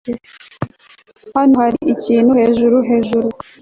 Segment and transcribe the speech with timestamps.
[1.35, 3.27] Hano hari ikintu hejuru hejuru